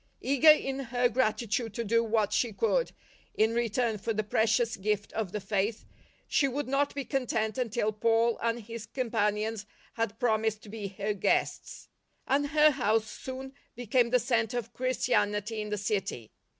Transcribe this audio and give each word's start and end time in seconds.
Eager 0.21 0.49
in 0.49 0.79
her 0.79 1.07
grati 1.09 1.47
tude 1.47 1.75
to 1.75 1.83
do 1.83 2.03
what 2.03 2.33
she 2.33 2.51
could 2.51 2.91
in 3.35 3.53
return 3.53 3.99
for 3.99 4.13
the 4.13 4.23
precious 4.23 4.75
gift 4.75 5.13
of 5.13 5.31
the 5.31 5.39
Faith, 5.39 5.85
she 6.27 6.47
would 6.47 6.67
not 6.67 6.95
be 6.95 7.05
content 7.05 7.55
until 7.59 7.91
Paul 7.91 8.39
and 8.41 8.59
his 8.61 8.87
companions 8.87 9.67
had 9.93 10.17
promised 10.17 10.63
to 10.63 10.69
be 10.69 10.87
her 10.87 11.13
guests; 11.13 11.87
and 12.25 12.47
her 12.47 12.71
house 12.71 13.05
soon 13.11 13.53
became 13.75 14.09
the 14.09 14.17
centre 14.17 14.57
of 14.57 14.73
Christianity 14.73 15.61
in 15.61 15.69
the 15.69 15.77
city. 15.77 16.31